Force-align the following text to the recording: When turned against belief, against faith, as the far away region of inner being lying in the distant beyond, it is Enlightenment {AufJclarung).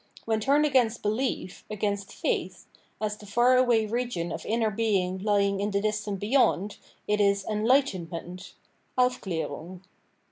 When 0.25 0.39
turned 0.39 0.65
against 0.65 1.03
belief, 1.03 1.63
against 1.69 2.11
faith, 2.11 2.65
as 2.99 3.17
the 3.17 3.27
far 3.27 3.55
away 3.55 3.85
region 3.85 4.31
of 4.31 4.47
inner 4.47 4.71
being 4.71 5.19
lying 5.19 5.59
in 5.59 5.69
the 5.69 5.79
distant 5.79 6.19
beyond, 6.19 6.77
it 7.07 7.21
is 7.21 7.45
Enlightenment 7.45 8.55
{AufJclarung). 8.97 9.81